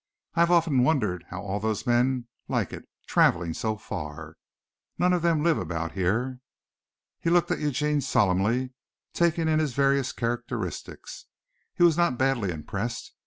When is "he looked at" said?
7.19-7.59